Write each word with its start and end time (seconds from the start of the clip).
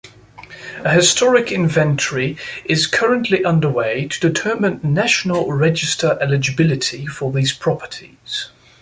A 0.83 0.93
historic 0.93 1.51
inventory 1.51 2.35
is 2.65 2.87
currently 2.87 3.45
underway 3.45 4.07
to 4.07 4.19
determine 4.29 4.79
National 4.81 5.53
Register 5.53 6.17
eligibility 6.19 7.05
for 7.05 7.31
these 7.31 7.53
properties. 7.53 8.49